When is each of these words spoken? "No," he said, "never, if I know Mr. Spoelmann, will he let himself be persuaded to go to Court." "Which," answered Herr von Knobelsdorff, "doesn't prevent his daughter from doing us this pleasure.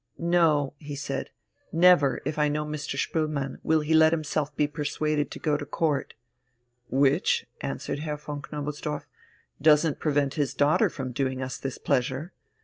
"No," 0.17 0.73
he 0.79 0.95
said, 0.95 1.29
"never, 1.71 2.21
if 2.25 2.39
I 2.39 2.47
know 2.49 2.65
Mr. 2.65 2.97
Spoelmann, 2.97 3.59
will 3.61 3.81
he 3.81 3.93
let 3.93 4.11
himself 4.11 4.51
be 4.55 4.65
persuaded 4.65 5.29
to 5.29 5.37
go 5.37 5.57
to 5.57 5.63
Court." 5.63 6.15
"Which," 6.89 7.45
answered 7.61 7.99
Herr 7.99 8.17
von 8.17 8.41
Knobelsdorff, 8.41 9.05
"doesn't 9.61 9.99
prevent 9.99 10.33
his 10.33 10.55
daughter 10.55 10.89
from 10.89 11.11
doing 11.11 11.39
us 11.39 11.59
this 11.59 11.77
pleasure. 11.77 12.33